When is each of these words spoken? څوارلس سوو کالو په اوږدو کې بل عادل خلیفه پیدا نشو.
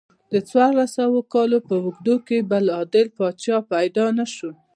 څوارلس 0.49 0.89
سوو 0.99 1.19
کالو 1.33 1.57
په 1.67 1.73
اوږدو 1.83 2.15
کې 2.27 2.47
بل 2.51 2.65
عادل 2.77 3.05
خلیفه 3.17 3.57
پیدا 3.71 4.05
نشو. 4.17 4.51